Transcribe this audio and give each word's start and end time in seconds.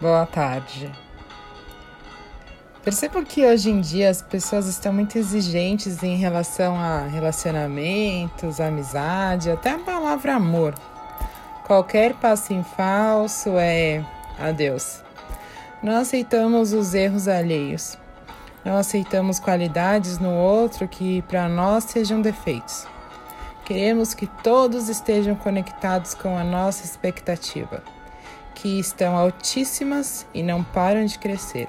Boa 0.00 0.26
tarde. 0.26 0.90
Percebo 2.82 3.22
que 3.22 3.46
hoje 3.46 3.70
em 3.70 3.80
dia 3.80 4.10
as 4.10 4.20
pessoas 4.20 4.66
estão 4.66 4.92
muito 4.92 5.16
exigentes 5.16 6.02
em 6.02 6.16
relação 6.16 6.76
a 6.76 7.06
relacionamentos, 7.06 8.60
amizade, 8.60 9.50
até 9.50 9.70
a 9.70 9.78
palavra 9.78 10.34
amor. 10.34 10.74
Qualquer 11.64 12.12
passo 12.14 12.52
em 12.52 12.62
falso 12.62 13.56
é 13.56 14.04
adeus. 14.38 15.02
Não 15.82 15.96
aceitamos 15.96 16.72
os 16.72 16.92
erros 16.92 17.28
alheios. 17.28 17.96
Não 18.64 18.76
aceitamos 18.76 19.38
qualidades 19.38 20.18
no 20.18 20.34
outro 20.34 20.88
que 20.88 21.22
para 21.22 21.48
nós 21.48 21.84
sejam 21.84 22.20
defeitos. 22.20 22.86
Queremos 23.64 24.12
que 24.12 24.26
todos 24.26 24.88
estejam 24.88 25.34
conectados 25.36 26.14
com 26.14 26.36
a 26.36 26.44
nossa 26.44 26.84
expectativa, 26.84 27.82
que 28.64 28.80
estão 28.80 29.14
altíssimas 29.14 30.26
e 30.32 30.42
não 30.42 30.64
param 30.64 31.04
de 31.04 31.18
crescer. 31.18 31.68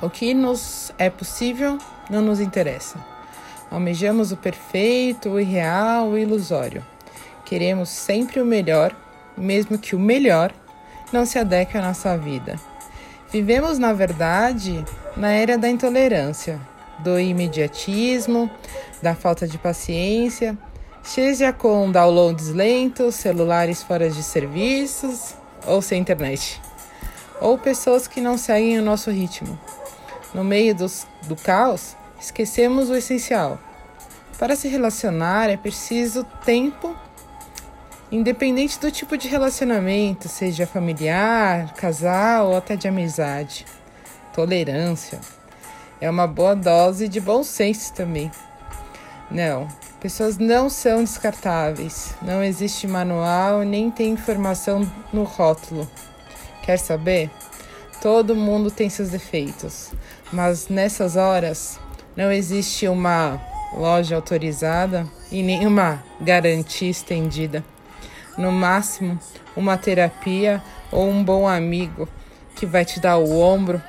O 0.00 0.08
que 0.08 0.32
nos 0.34 0.92
é 0.98 1.10
possível 1.10 1.78
não 2.08 2.22
nos 2.22 2.38
interessa. 2.38 2.96
Almejamos 3.72 4.30
o 4.30 4.36
perfeito, 4.36 5.30
o 5.30 5.40
irreal, 5.40 6.10
o 6.10 6.16
ilusório. 6.16 6.86
Queremos 7.44 7.88
sempre 7.88 8.40
o 8.40 8.46
melhor, 8.46 8.94
mesmo 9.36 9.76
que 9.76 9.96
o 9.96 9.98
melhor 9.98 10.52
não 11.12 11.26
se 11.26 11.40
adeque 11.40 11.76
à 11.76 11.82
nossa 11.82 12.16
vida. 12.16 12.54
Vivemos, 13.32 13.76
na 13.76 13.92
verdade, 13.92 14.84
na 15.16 15.32
era 15.32 15.58
da 15.58 15.68
intolerância, 15.68 16.60
do 17.00 17.18
imediatismo, 17.18 18.48
da 19.02 19.16
falta 19.16 19.44
de 19.48 19.58
paciência, 19.58 20.56
seja 21.02 21.52
com 21.52 21.90
downloads 21.90 22.50
lentos, 22.50 23.16
celulares 23.16 23.82
fora 23.82 24.08
de 24.08 24.22
serviços 24.22 25.34
ou 25.64 25.80
sem 25.80 26.00
internet, 26.00 26.60
ou 27.40 27.56
pessoas 27.56 28.06
que 28.06 28.20
não 28.20 28.36
seguem 28.36 28.78
o 28.78 28.82
nosso 28.82 29.10
ritmo. 29.10 29.58
No 30.34 30.42
meio 30.44 30.74
dos, 30.74 31.06
do 31.22 31.36
caos, 31.36 31.96
esquecemos 32.20 32.90
o 32.90 32.94
essencial. 32.94 33.58
Para 34.38 34.56
se 34.56 34.68
relacionar 34.68 35.48
é 35.48 35.56
preciso 35.56 36.24
tempo, 36.44 36.94
independente 38.12 38.78
do 38.78 38.90
tipo 38.90 39.16
de 39.16 39.28
relacionamento, 39.28 40.28
seja 40.28 40.66
familiar, 40.66 41.72
casal 41.74 42.48
ou 42.48 42.56
até 42.56 42.76
de 42.76 42.86
amizade. 42.86 43.64
Tolerância 44.34 45.18
é 46.00 46.10
uma 46.10 46.26
boa 46.26 46.54
dose 46.54 47.08
de 47.08 47.20
bom 47.20 47.42
senso 47.42 47.92
também. 47.94 48.30
Não, 49.30 49.66
pessoas 50.00 50.38
não 50.38 50.70
são 50.70 51.02
descartáveis. 51.02 52.14
Não 52.22 52.42
existe 52.42 52.86
manual 52.86 53.62
nem 53.62 53.90
tem 53.90 54.10
informação 54.10 54.90
no 55.12 55.24
rótulo. 55.24 55.88
Quer 56.62 56.78
saber? 56.78 57.30
Todo 58.00 58.36
mundo 58.36 58.70
tem 58.70 58.88
seus 58.88 59.08
defeitos, 59.08 59.92
mas 60.32 60.68
nessas 60.68 61.16
horas 61.16 61.80
não 62.16 62.30
existe 62.30 62.86
uma 62.86 63.40
loja 63.74 64.14
autorizada 64.14 65.06
e 65.30 65.42
nenhuma 65.42 66.02
garantia 66.20 66.90
estendida. 66.90 67.64
No 68.38 68.52
máximo, 68.52 69.18
uma 69.56 69.76
terapia 69.76 70.62
ou 70.92 71.08
um 71.08 71.24
bom 71.24 71.48
amigo 71.48 72.08
que 72.54 72.66
vai 72.66 72.84
te 72.84 73.00
dar 73.00 73.16
o 73.16 73.40
ombro 73.40 73.82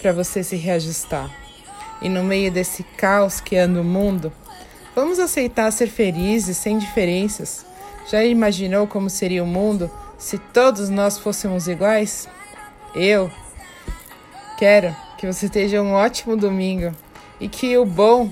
para 0.00 0.12
você 0.12 0.42
se 0.44 0.56
reajustar. 0.56 1.30
E 2.00 2.08
no 2.08 2.22
meio 2.22 2.50
desse 2.52 2.82
caos 2.82 3.40
que 3.40 3.56
anda 3.56 3.80
o 3.80 3.84
mundo, 3.84 4.32
vamos 4.94 5.18
aceitar 5.18 5.70
ser 5.70 5.88
felizes 5.88 6.56
sem 6.56 6.78
diferenças. 6.78 7.64
Já 8.10 8.24
imaginou 8.24 8.86
como 8.86 9.08
seria 9.08 9.42
o 9.42 9.46
mundo 9.46 9.90
se 10.18 10.38
todos 10.38 10.88
nós 10.88 11.18
fôssemos 11.18 11.68
iguais? 11.68 12.28
Eu 12.94 13.30
quero 14.58 14.94
que 15.16 15.26
você 15.26 15.48
tenha 15.48 15.82
um 15.82 15.92
ótimo 15.92 16.36
domingo 16.36 16.94
e 17.38 17.48
que 17.48 17.76
o 17.76 17.84
bom 17.84 18.30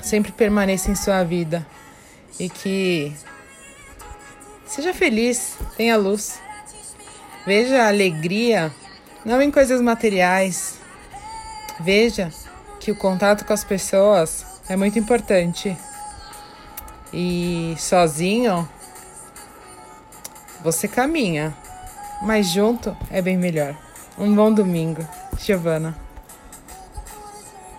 sempre 0.00 0.30
permaneça 0.30 0.90
em 0.90 0.94
sua 0.94 1.24
vida 1.24 1.66
e 2.38 2.48
que 2.48 3.12
seja 4.66 4.92
feliz, 4.92 5.56
tenha 5.76 5.96
luz. 5.96 6.40
Veja 7.46 7.82
a 7.82 7.88
alegria 7.88 8.72
não 9.24 9.40
em 9.42 9.50
coisas 9.50 9.80
materiais. 9.80 10.78
Veja 11.80 12.32
que 12.78 12.90
o 12.90 12.96
contato 12.96 13.44
com 13.44 13.52
as 13.52 13.64
pessoas 13.64 14.55
é 14.68 14.76
muito 14.76 14.98
importante. 14.98 15.76
E 17.12 17.74
sozinho 17.78 18.68
você 20.62 20.88
caminha, 20.88 21.56
mas 22.22 22.48
junto 22.48 22.96
é 23.10 23.22
bem 23.22 23.36
melhor. 23.36 23.76
Um 24.18 24.34
bom 24.34 24.52
domingo, 24.52 25.06
Giovana. 25.38 26.05